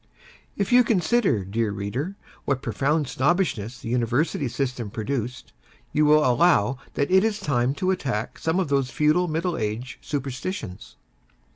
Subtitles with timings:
[0.57, 2.15] If you consider, dear reader,
[2.45, 5.53] what profound snobbishness the University System produced,
[5.91, 9.99] you will allow that it is time to attack some of those feudal middle age
[10.01, 10.95] superstitions.